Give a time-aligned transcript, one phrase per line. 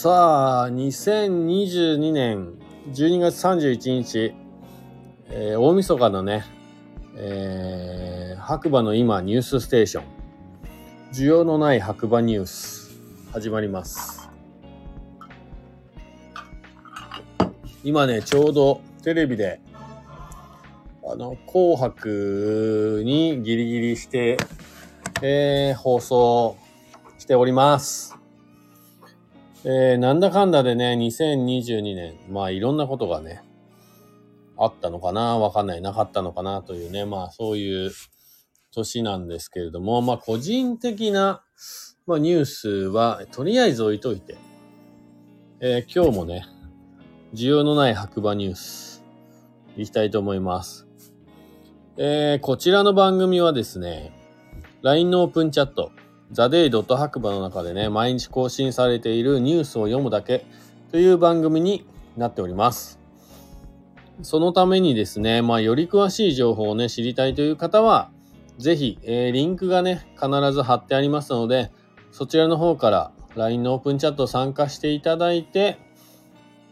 [0.00, 2.52] さあ、2022年
[2.92, 4.32] 12月31日、
[5.28, 6.44] えー、大晦日のね、
[7.16, 10.04] えー、白馬の今ニュースステーション、
[11.12, 12.96] 需要のない白馬ニュース、
[13.32, 14.30] 始まります。
[17.82, 19.60] 今ね、ちょうどテレビで、
[21.04, 24.36] あの、紅白にギリギリして、
[25.22, 26.56] えー、放送
[27.18, 28.17] しております。
[29.64, 33.42] えー、なんだかんだでね、2022年、まあいろんなことがね、
[34.56, 35.80] あったのかなわかんない。
[35.80, 37.90] なかったのかなというね、まあそういう
[38.72, 41.42] 年なんですけれども、まあ個人的な、
[42.06, 44.36] まあ、ニュースはとりあえず置いといて、
[45.60, 46.46] えー、今日もね、
[47.34, 49.04] 需要のない白馬ニュース、
[49.76, 50.86] いきたいと思います。
[51.96, 54.12] えー、こちらの番組はですね、
[54.82, 55.90] LINE のオープンチャット、
[56.30, 60.44] ザデイドット白馬の中でね、毎日更新されているニュースを読むだけ
[60.90, 62.98] という番組になっております。
[64.22, 68.10] そのためにですね、まあ、より詳しい情報をね、知りたいという方は、
[68.58, 71.70] ぜひ、えー、リンクがね、必ず貼ってありますので、
[72.10, 75.78] そちらの方から LINE のオープンチャット参加していただいて、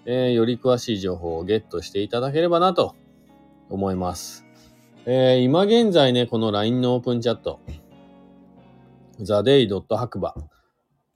[0.05, 2.95] えー、より詳しい情報をゲットしていただければなと
[3.71, 4.45] 思います。
[5.05, 7.61] えー、今現在ね、この LINE のオープンチャット、
[9.21, 10.35] ザデイドット白馬。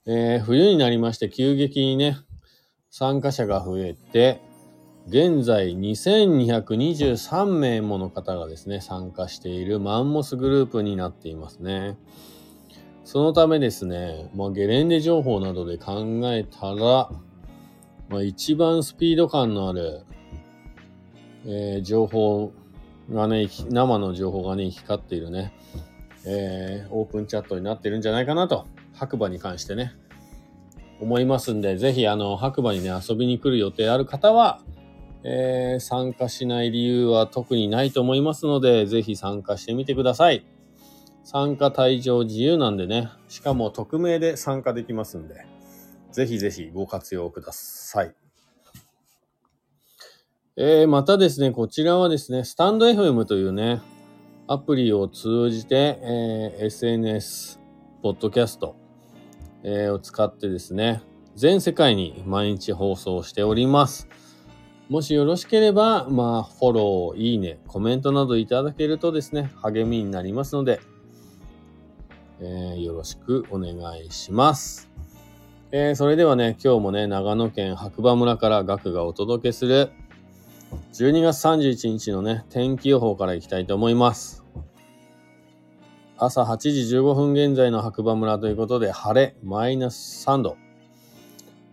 [0.07, 2.17] えー、冬になりまして急激にね、
[2.89, 4.41] 参加者が増えて、
[5.07, 11.97] 現在2223名もの方がですね、参加しているマンモスグループになっていますね。
[13.03, 17.09] そのためですね、まあ、ゲレンデ情報などで考えたら、
[18.09, 20.03] まあ、一番スピード感のある、
[21.45, 22.53] えー、情報
[23.11, 25.53] がね、生の情報がね、光っているね、
[26.25, 29.93] えー、オープンチャットになってるんじゃないかなと、白馬に関してね、
[30.99, 34.61] 思いますんで、ぜひ、あの、白馬にね、遊びに来る予定ある方は、
[35.23, 40.45] えー、参加しない理由は特にないと思いますので、ぜひ参加してみてください。
[41.23, 45.45] 参加退場自由なんでね、しかも匿名で参加できますんで、
[46.11, 48.15] ぜひぜひご活用ください。
[50.57, 53.81] えー、またですね、こちらはですね、スタンド FM というね、
[54.51, 57.61] アプリを通じて、えー、SNS、
[58.03, 58.75] ポッドキャスト、
[59.63, 61.01] えー、を使ってですね、
[61.37, 64.09] 全世界に毎日放送しております。
[64.89, 70.81] もしよろしければ、まあ、フォロー、いいね、コメントなどいただけるとですね、励みになりますので、
[72.41, 73.75] えー、よろしくお願
[74.05, 74.91] いします。
[75.71, 79.93] えー、それではね、今日もね、長野県白馬村から学がお届けする
[80.91, 84.40] 12月31日のね、天気予報からいきたいと思います。
[86.23, 90.55] 朝8時15分現在の白馬村ということで、晴れ、マイナス3度。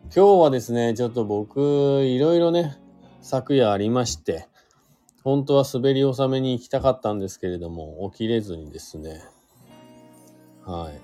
[0.04, 1.60] 今日はですね、ちょっと僕、
[2.06, 2.78] いろいろね、
[3.20, 4.48] 昨夜ありまして、
[5.22, 9.20] 本当は滑り納めに行きたかったんですけれども、起きれずにですね、
[10.64, 11.00] はい。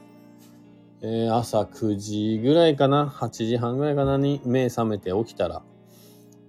[1.03, 5.63] えー、朝9時ぐらいかな、8時半ぐらいかなに目覚めて起きたら、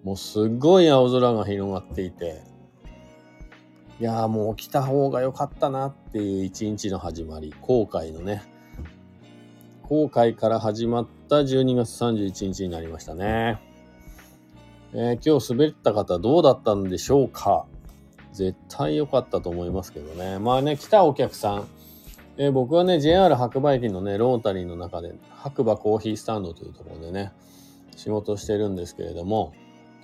[0.05, 2.54] もうすっごい青空が広がっていて、
[3.97, 8.44] いやーもう来た方が良かったなっていう一日の始まり、後悔のね、
[9.83, 13.61] 後悔から始まった12月31日になりましたね。
[14.94, 17.66] えー、今日滑った方どうだったんでしょうか？
[18.34, 20.39] 絶対良かったと思いますけどね。
[20.39, 21.67] まあね、来たお客さん、
[22.35, 27.31] えー、僕はね、JR 白馬駅のね、ロータリーの中で、白馬コーヒースタンドというところでね、
[27.95, 29.53] 仕事してるんですけれども、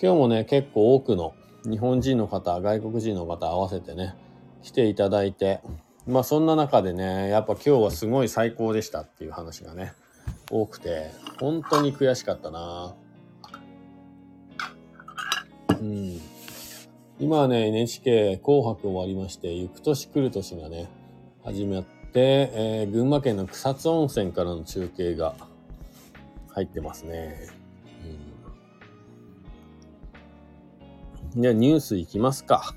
[0.02, 1.34] 今日もね、結構多くの
[1.64, 4.16] 日本人の方、外国人の方合わせてね、
[4.64, 5.62] 来ていただいて、
[6.08, 9.94] まあそんな中でね、やっぱ今日はすごい最高でしたっていう話がね、
[10.50, 12.96] 多くて、本当に悔しかったな
[15.70, 16.20] うん。
[17.20, 20.90] 今はね、NHK 紅白終わりまして、行く年来る年がね、
[21.44, 25.36] 始まって、えー、群馬県の草津温泉からの中継が
[26.50, 27.61] 入ってますね。
[31.34, 32.76] じゃあニュースいきますか。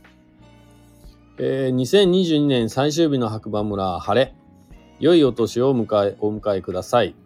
[1.38, 4.32] えー、2022年最終日の白馬村晴れ。
[5.00, 7.16] 良いお年を迎え、お迎えください。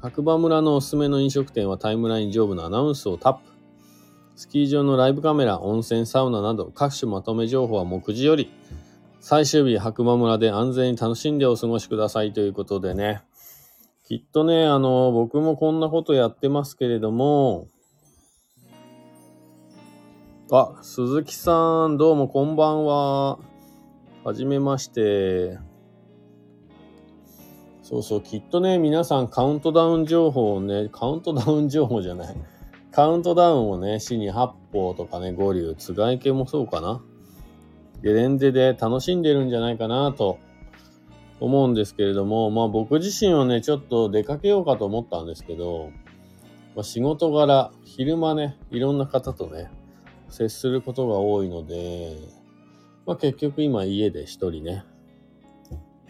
[0.00, 3.40] 白馬村のおすすめの飲食店はタイムライン上部のアナウンスをタップ。
[4.34, 8.50] スキー場のライブカメラ、温泉、サウナなど各種まとめ情報は目次より、
[9.20, 13.20] 最終日白馬村で安全に楽しんでお過ごしくださいということでね。
[14.04, 17.68] きっとね、あの、僕もこんなことやってますけれども、
[20.48, 23.40] あ、鈴木さん、どうもこんばんは。
[24.22, 25.58] はじめまして。
[27.82, 32.36] そうそう、きっとね、皆さんカウントダウン情報をね、カウントダウン情報じゃない。
[32.92, 37.02] カウントダウンをね、死に八方とかね、五流、津軽系もそうかな。
[38.04, 40.38] ゲレンデで楽しんでるんじゃないかなと
[41.40, 45.90] 思うんですけれども、まあ僕自身はね、ちょっと出かけようかと思ったんですけど、
[46.76, 49.70] まあ、仕事柄、昼間ね、いろんな方とね、
[50.28, 52.16] 接することが多いので、
[53.06, 54.84] まあ結局今家で一人ね、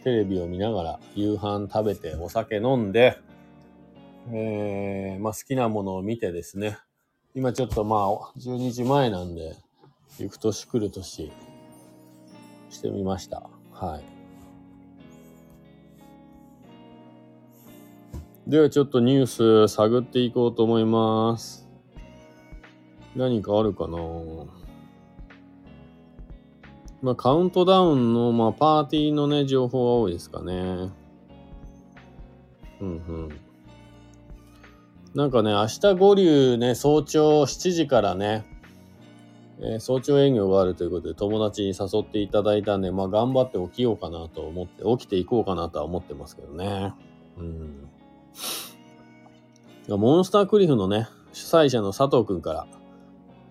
[0.03, 3.19] テレビを見ながら夕飯食べてお酒飲んで、
[4.33, 6.79] えー、まあ好きなものを見てですね、
[7.35, 9.57] 今ちょっとまあ12時前なんで、
[10.19, 11.33] 行く年来る年
[12.71, 13.49] してみました。
[13.73, 14.17] はい。
[18.49, 21.66] ではちょっとニュース探っていこうと思います。
[23.17, 23.97] 何かあるかな
[27.03, 30.53] まあカウントダウンの、まあパーティーのね、情報が多いですかね。
[32.81, 33.29] うんうん。
[35.15, 38.45] なんかね、明日五流ね、早朝7時からね、
[39.61, 46.93] えー、早朝営業があるということで友達に誘っていただいたんで、まあ頑張って起きようかなと思って、起きていこうかなとは思ってますけどね。
[47.39, 47.89] うん。
[49.89, 52.67] モンスタークリフのね、主催者の佐藤くんから、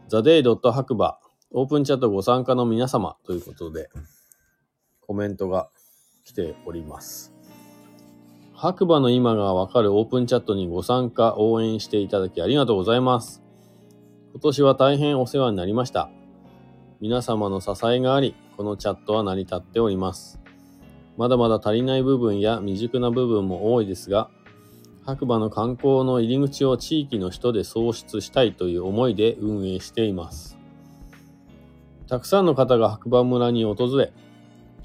[0.07, 1.17] ザデイドット白馬
[1.51, 3.89] オープンチャットご参加の皆様ということで、
[5.01, 5.69] コメントが
[6.23, 7.33] 来ております。
[8.53, 13.41] 白馬の今がわかるオープンチャットにご参加、応援していただきありがとうございます。
[14.31, 16.11] 今年は大変お世話になりました。
[17.01, 20.39] 皆様の支えがあり、このチャットは成り立っております。
[21.17, 24.29] まだまだ足りない部分や未熟な部分も多いですが、
[25.05, 30.57] 白馬の観光の入り口を地域の人で創出したいという思いで運営しています。
[32.07, 34.11] たくさんの方が白馬村に訪れ、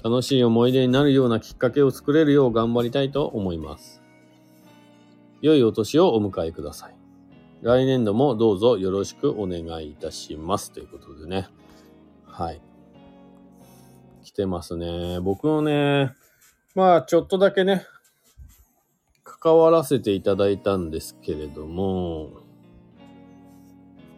[0.03, 4.01] 楽しい思い出になるようなきっかけを作れるよう頑張りたいと思います。
[5.41, 6.95] 良いお年をお迎えください。
[7.61, 10.71] 来年度もどうぞよろしくお願いいたします。
[10.71, 11.47] ということでね。
[12.27, 12.61] はい。
[14.23, 15.19] 来てますね。
[15.19, 16.13] 僕もね、
[16.75, 17.85] まあちょっとだけね、
[19.43, 22.29] 関わらせていただいたんですけれども、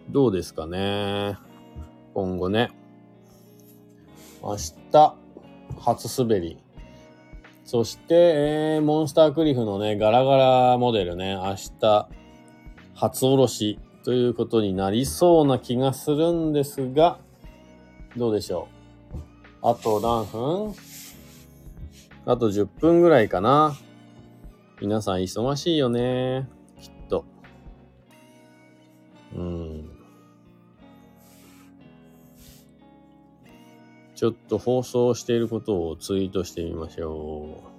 [0.09, 1.37] どうですかね？
[2.13, 2.71] 今後ね。
[4.41, 4.57] 明
[4.91, 5.15] 日、
[5.79, 6.57] 初滑り。
[7.63, 10.35] そして、えー、モンスタークリフのね、ガラガ
[10.71, 12.09] ラモデルね、明日、
[12.93, 17.17] 初おろしということになりそうな気がするんですが、
[18.17, 18.67] どうでしょ
[19.13, 19.69] う？
[19.69, 20.75] あと何分？
[22.25, 23.77] あと10分ぐらいかな。
[24.81, 26.49] 皆さん忙しいよね。
[26.81, 27.25] きっと。
[29.35, 29.89] うん。
[34.15, 37.73] ちょっと放送していることをツイートしてみましょう。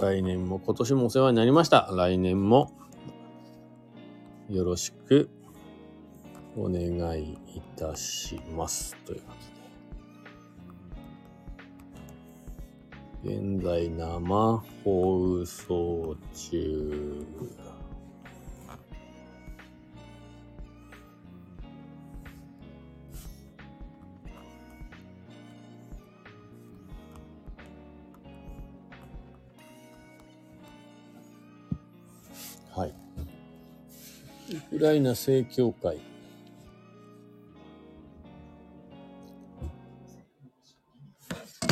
[0.00, 1.88] 来年も今年もお世話になりました。
[1.92, 2.72] 来年も
[4.50, 5.30] よろしく
[6.56, 8.94] お願いいたします。
[9.04, 9.32] というこ
[13.22, 13.34] とで。
[13.36, 17.26] 現在生放送中。
[32.76, 32.94] はい。
[34.50, 36.13] ウクライナ正教会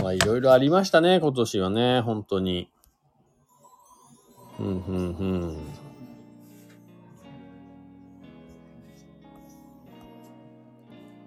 [0.03, 2.69] まあいろいろありましたね、今年はね、本当に。
[4.59, 5.57] うん、うん、うん。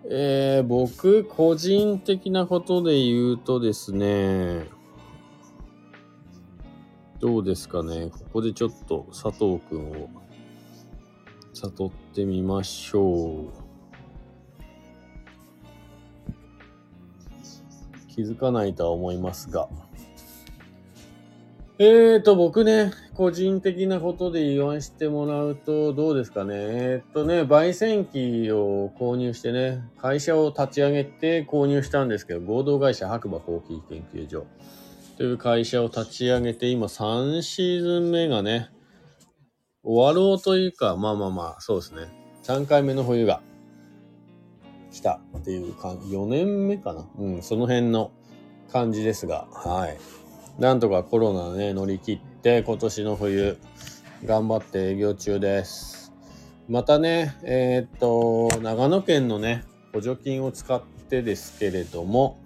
[0.10, 4.67] えー、僕、個人的なことで言うとですね、
[7.22, 8.10] どうですかね。
[8.12, 10.10] ここでちょっと佐藤くんを
[11.53, 13.64] 悟ってみましょう。
[18.15, 19.67] 気づかないとは思いますが。
[21.77, 26.53] えーと、僕ね、個人的なことで言わせてもらうと、どうですかね。
[26.55, 34.45] えー、っとね、焙煎機を購入してね、会社を立ち上げて購入したんですけど、合同会社白馬コーヒー研究所
[35.17, 38.69] という会社を立ち上げて、今3シーズン目がね、
[39.84, 42.07] 終わろうというか、まあまあまあ、そうですね。
[42.43, 43.41] 3回目の冬が
[44.96, 47.06] 来たっていう感じ、4年目かな？
[47.18, 48.12] うん、その辺の
[48.72, 49.98] 感じですが、はい。
[50.58, 53.58] なんとかコロナね、乗り切って、今年の冬、
[54.24, 56.14] 頑張って営業中です。
[56.70, 62.40] またね、えー、っと、長野県のね、補助金を使ってですけれども、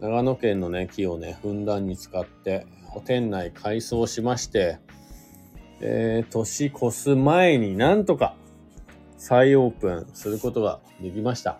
[0.00, 2.68] 長野県のね、木をね、ふんだんに使って、
[3.04, 4.78] 店内改装しまして、
[5.80, 8.36] えー、年越す前になんとか
[9.16, 11.58] 再オープンすることができました。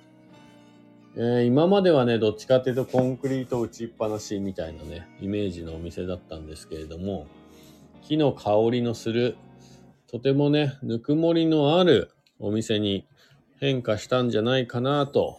[1.17, 7.27] えー、今まではね、どっちかっていうとコンクリート打ちっぱなしみたいなね、イメージのお店だったんですけれども、
[8.03, 9.37] 木の香りのする、
[10.09, 13.07] とてもね、ぬくもりのあるお店に
[13.59, 15.39] 変化したんじゃないかなと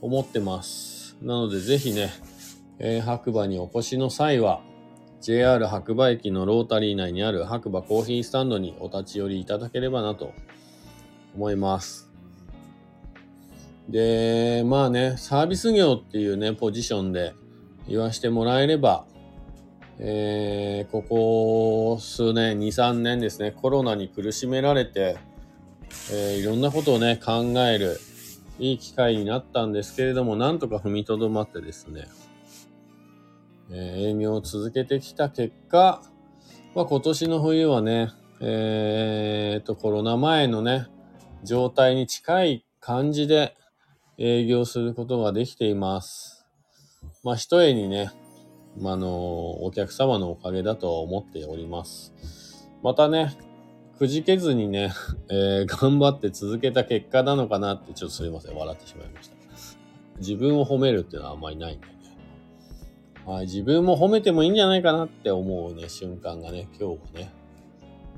[0.00, 1.16] 思ってます。
[1.20, 2.10] なのでぜひね、
[2.78, 4.62] えー、白馬にお越しの際は、
[5.20, 10.32] JR 白馬駅のロータリー内にある白馬コーヒースタンドにお立ち寄りいただければなと
[11.34, 12.09] 思います。
[13.88, 17.34] で、まあね、サービス業っていうね、ポジションで
[17.88, 19.04] 言わしてもらえれば、
[19.98, 25.18] えー、ここ数年、2、3年ですね、コロナに苦しめられて、
[26.12, 27.98] えー、いろんなことをね、考える
[28.58, 32.06] いい機会になったんですけれども、なんとか踏みとどまってですね、
[33.70, 36.02] えー、営業を続けてきた結果、
[36.74, 38.10] まあ、今年の冬はね、
[38.40, 40.86] えー、と、コロナ前のね、
[41.42, 43.56] 状態に近い感じで
[44.22, 46.46] 営業することができています。
[47.24, 48.10] まあ、一重にね、
[48.78, 52.12] まあ、の、お客様のおかげだとは思っております。
[52.82, 53.34] またね、
[53.98, 54.92] くじけずにね、
[55.32, 59.36] えー、頑張って続けた結果なのかなって、ちょっとすいません、笑ってしまいました。
[60.18, 61.92] 自分を褒めるっていうのはあんまりないんでね。
[63.24, 67.32] はい、自分も褒めてもいいんじゃないかなって思うね、瞬間がね、今日はね、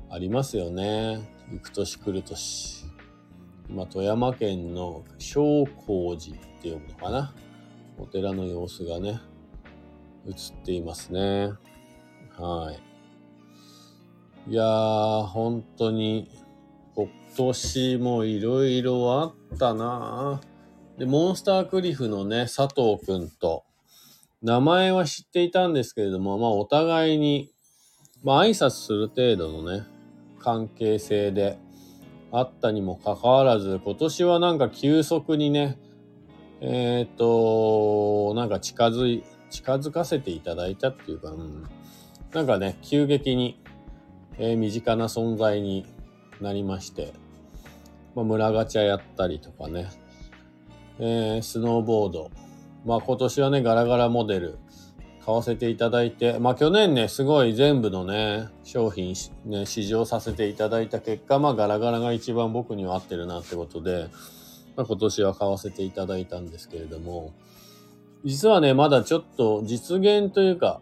[0.09, 1.21] ありますよね。
[1.49, 2.92] 行く年来る年。
[3.73, 7.33] 今、富山県の小光寺って読むのかな？
[7.97, 9.19] お寺の様子がね、
[10.27, 11.53] 映っていますね。
[12.37, 12.71] は
[14.47, 14.51] い。
[14.51, 16.29] いやー、本当に、
[16.95, 20.39] 今年もいろいろあったな
[20.99, 23.63] で、モンスタークリフのね、佐藤くんと、
[24.43, 27.51] 名前は知っていたんですけれども、まあお互いに、
[28.23, 29.83] まあ挨拶する程度のね、
[30.37, 31.57] 関係性で
[32.35, 35.77] あったにもかかわらず、今年はなんか急速にね、
[36.61, 41.63] えっ、と、なんか近づい、近づかせていただいたっていうか、うん、
[42.33, 43.61] なんかね、急激に、
[44.39, 45.85] えー、身近な存在に
[46.41, 47.13] なりまして、
[48.15, 49.91] まあ、村ガチャやったりとかね、
[50.97, 52.31] えー、スノーボード、
[52.83, 54.57] まあ今年はね、ガラガラモデル。
[55.25, 59.15] 買わせていただいて、まあ去年ね、すごい全部のね、商品
[59.45, 64.09] ね、試乗させていただいた結果、まあガラガラが一番僕には合ってるなってことで、
[64.75, 67.33] まあ今年は買わせていただいたんですけれども、
[68.25, 70.81] 実はね、まだちょっと実現というか、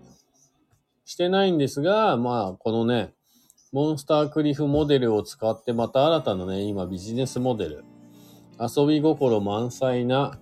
[1.05, 3.13] してないんですが、まあこのね、
[3.71, 7.83] モンスタークリフモデルを使ってまた新たなね、今ビジネスモデル、
[8.59, 10.39] 遊び心満載な、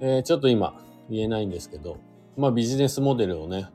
[0.00, 1.98] えー、ちょっと今、言えないんですけど、
[2.36, 3.66] まあビジネスモデルをね、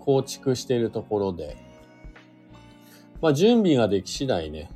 [0.00, 1.56] 構築しているところで、
[3.20, 4.70] まあ準備ができ次第ね、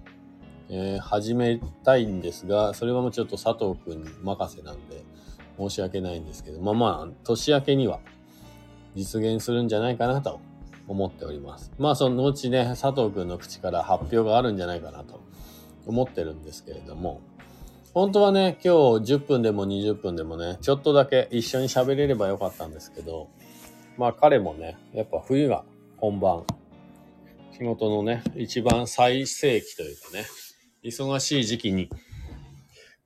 [0.69, 5.05] えー、始めたいんですが、それはもうちょっと佐藤くんに任せなんで、
[5.59, 8.01] 申し訳ないんですけど、まあまあ、年明けには
[8.95, 10.41] 実現するんじゃないかなと
[10.89, 11.71] 思っております。
[11.79, 15.21] まあそのうちね、佐藤くんの口から発表があるんじゃないかなと
[15.87, 17.21] 思ってるんですけれども、
[17.93, 23.29] 本当はね、今日10分でも20分でもね、ちょっとだけ一緒に喋れればよかったんですけど、
[23.99, 25.65] まあ彼もね、やっぱ冬が
[25.97, 26.45] 本番、
[27.53, 30.25] 仕事のね、一番最盛期というかね、
[30.85, 31.91] 忙しい時期に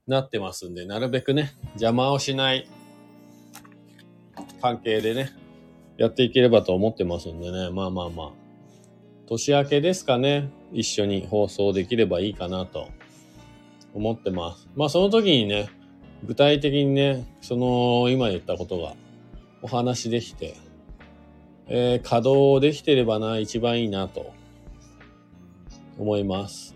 [0.07, 2.69] なってますんで、なるべくね、邪魔をしない
[4.61, 5.31] 関係でね、
[5.97, 8.31] やっていければと思ってますんでね、まあまあまあ、
[9.29, 12.88] 年明けですかね、一緒に放送できればいいかなと。
[13.94, 14.68] 思ってます。
[14.74, 15.70] まあその時にね、
[16.24, 18.94] 具体的にね、その今言ったことが
[19.62, 20.56] お話できて、
[21.68, 24.32] えー、稼働できてればな、一番いいなと
[25.98, 26.74] 思います。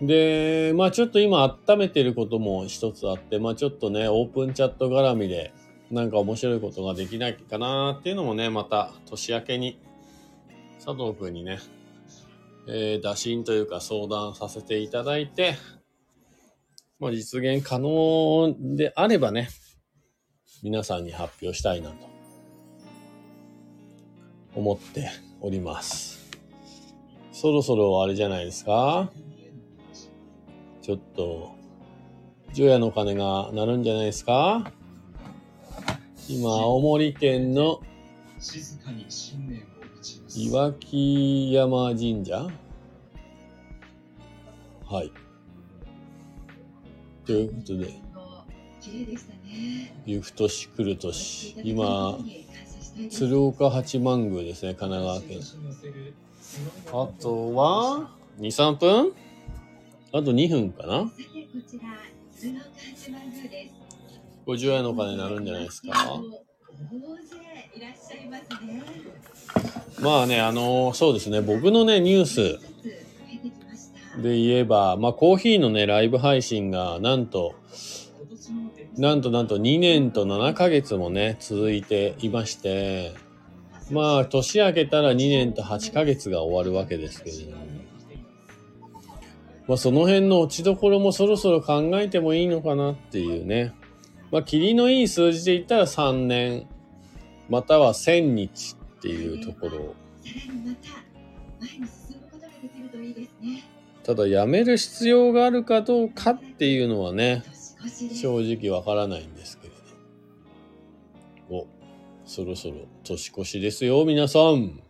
[0.00, 5.52] で、まあちょっと今温めてることも一つあって、まあちょっとね、オープンチャット絡みで
[5.90, 9.78] なんか面白いことができないかなっていうのもね、また年明けに
[10.84, 11.58] 佐藤くんにね、
[12.68, 15.56] えー、打診というか相談させていただいて、
[17.00, 19.48] まあ、実現可能であればね、
[20.62, 21.96] 皆さんに発表したいなと
[24.54, 26.30] 思っております。
[27.32, 29.10] そろそろあれじゃないですか？
[30.82, 31.56] ちょっと、
[32.52, 34.70] 除夜の鐘が鳴るんじゃないですか？
[36.28, 37.80] 今、青森県の
[38.38, 39.66] 静かに新年
[40.36, 42.48] 岩木山神社？
[44.86, 45.12] はい。
[47.24, 47.86] ということで、
[48.80, 49.94] 綺麗でしたね。
[50.04, 51.54] 行く年来る年。
[51.62, 52.18] 今、
[53.10, 55.40] 鶴岡八幡宮ですね、神奈川県。
[56.88, 59.12] あとは、2、3分？
[60.12, 61.04] あと2分かな？
[61.04, 61.82] さてこちら
[62.34, 63.74] 鶴岡八幡宮です。
[64.46, 66.20] ?50 円のお金になるんじゃないですか？
[70.00, 70.22] ま。
[70.22, 72.58] あね、あのそうですね、僕のね、ニュース。
[74.20, 77.54] で言えば、まあコーヒーのね、ライブ配信が、なんと、
[78.96, 83.14] なんとなんと2年と7ヶ月もね、続いていまして、
[83.90, 87.62] まあ、年明けたら2年と8ヶ月が終わるわけですけれども。
[89.68, 93.74] まあ、その辺の落ちどころもそろそろ考えてもいいのかなっていうね。
[94.30, 96.66] まあ、霧のいい数字で言ったら3年、
[97.52, 99.70] または1000日っていうところ。
[99.70, 100.88] さらにまた
[101.60, 103.62] 前に進むことができるといいですね。
[104.02, 107.42] ただ、やめる必要があるかどうかっていうのはね。
[108.18, 109.74] 正直わからないんですけれ
[111.50, 111.54] ど。
[111.54, 111.66] お、
[112.24, 114.82] そろそろ年越しですよ、皆さん。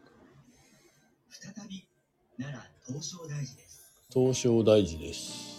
[1.29, 1.85] 再び
[2.39, 3.93] 奈良東照大寺です。
[4.09, 5.53] 東照大寺です。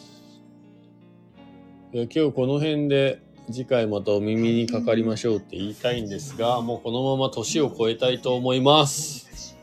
[1.92, 9.58] いや今日この辺で次回またお耳にかかりましょうって言いたいんですが、もうこのまま年を超えたいと思います。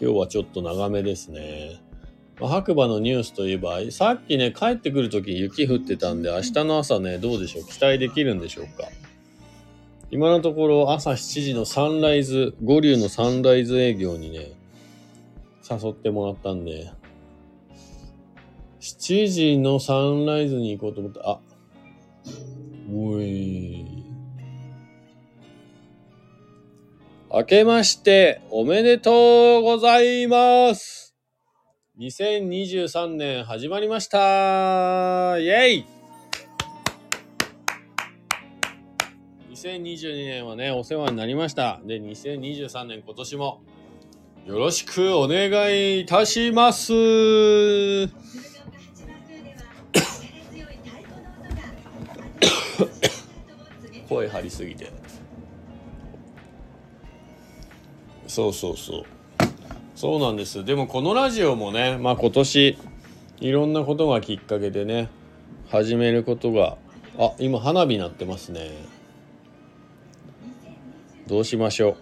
[0.00, 1.80] 今日はちょっと長めですね。
[2.38, 7.64] まあ白馬のニュースといえば、さっきね、帰ってくるとき雪降ってたんで、明日の朝ね、どうでしょう？
[7.64, 8.88] 期待できるんでしょうか？
[10.10, 14.52] 今のところ朝7時のサンライズ、五竜のサンライズ営業にね、
[15.70, 16.90] 誘ってもらったんで、
[18.80, 21.20] 7時のサンライズに行こうと思った。
[21.28, 21.40] あ、
[22.92, 23.86] おい。
[27.32, 31.14] 明けましておめでとうございます
[32.00, 34.18] 2023年始まりました
[35.38, 35.86] イェイ
[39.52, 41.80] !2022 年はね、お世話になりました。
[41.84, 43.62] で、2023年今年も
[44.46, 46.92] よろしくお願いいたします
[54.10, 54.92] 声張りすぎて。
[58.26, 59.04] そうそうそう。
[59.94, 60.64] そうなんです。
[60.64, 62.76] でもこのラジオもねまあ今年
[63.38, 65.08] いろんなことがきっかけでね
[65.68, 66.76] 始めることが
[67.18, 68.72] あ今花火鳴ってますね。
[71.28, 71.96] どうしましょう。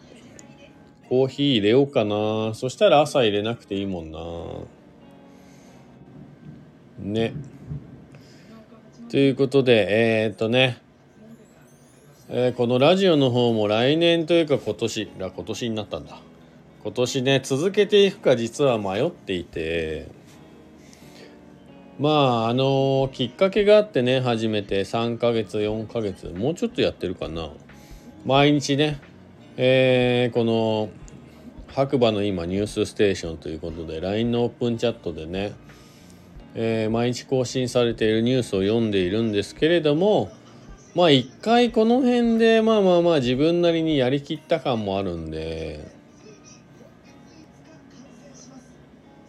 [1.10, 2.54] コーヒー入れようかな。
[2.54, 4.18] そしたら朝入れなくていいもんな。
[7.00, 7.34] ね。
[9.10, 10.87] ということでえー、っとね。
[12.30, 16.20] えーこのラジオの方も来年というか今年ら今年になったんだ。
[16.82, 20.08] 今年ね続けていくか実は迷っていて。
[21.98, 27.50] まああのきっかけがあってね始めて3ヶ月4ヶ月もうちょっとやってるかな。
[28.26, 29.00] 毎日ね
[29.56, 30.90] えーこの
[31.68, 35.52] 白馬の今ニュースステーションということで LINE のオープンチャットでね、
[36.54, 40.30] えー毎日更新されているニュースを読んでいるんですけれども
[40.98, 45.88] まあ一回この辺でまあまあまあ自分なりにやりきった感もあるんで。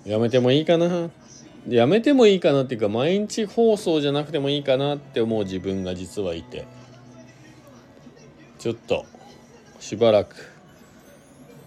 [0.04, 1.12] やめてもいいかな。
[1.68, 6.66] やめてもいいかなっていうか毎日放送じゃなくてもいいかなって思う自分が実はいて。
[8.58, 9.06] ちょっと
[9.80, 10.52] しばらく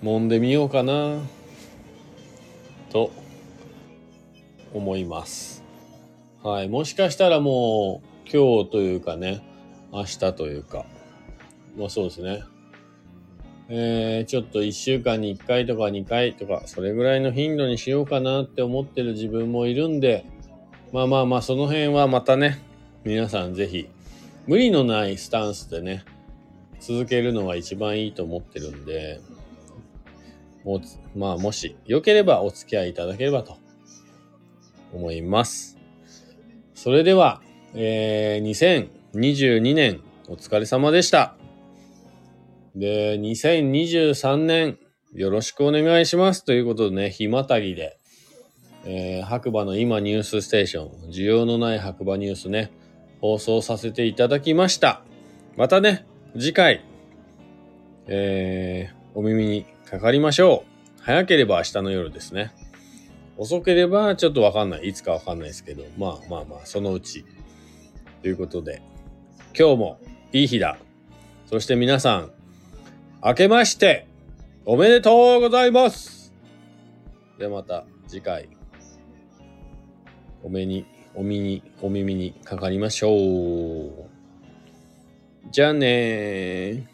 [0.03, 1.21] 揉んでみようかな。
[2.91, 3.13] と
[4.75, 5.63] 思います。
[6.43, 9.52] はいもしかしたらもう今日というかね
[9.93, 10.85] 明日というか。
[11.77, 12.43] まあそうですね。
[13.69, 20.27] えー、ちょっと1週間に1回とか2回とかそれぐらいの頻度にしようかなって思ってる自分もいるんで
[20.93, 22.59] まあまあまあその辺はまたね
[23.05, 23.89] 皆さんぜひ
[24.47, 26.05] 無理のないスタンスでね
[26.81, 29.21] 続けるのが一番いいと思ってるんで
[30.65, 33.57] もうまあもしよければお付き合いいただければと
[34.93, 35.79] 思います。
[36.75, 37.41] それでは、
[37.75, 38.45] えー、
[39.15, 41.37] 2022年お疲れ様でした。
[42.75, 44.79] で、2023年
[45.13, 47.99] よろしくお願いしますということでね、日またぎで、
[48.87, 52.73] えー白馬の今ニュースステーション、需要のない白馬ニュースね、
[53.21, 55.03] 放送させていただきました。
[55.57, 56.07] またね、
[56.39, 56.83] 次回、
[58.07, 61.03] えーお耳にかかりましょう。
[61.03, 62.55] 早ければ明日の夜ですね。
[63.37, 64.89] 遅ければちょっとわかんない。
[64.89, 67.27] いつかわかんないですけど、まあまあまあ、そのうち。
[68.23, 68.81] ということで、
[69.59, 69.99] 今日も
[70.33, 70.79] いい日だ。
[71.45, 72.31] そして皆さん、
[73.23, 74.07] 明けまして、
[74.65, 76.33] おめでとうございます
[77.39, 78.49] ではまた次回。
[80.43, 84.09] お目に、お耳に、お耳にかかりましょう。
[85.51, 86.92] じゃあねー。